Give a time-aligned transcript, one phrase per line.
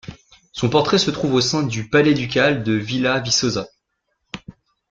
[0.51, 3.67] Son portrait se trouve au sein du palais ducal de Vila Viçosa.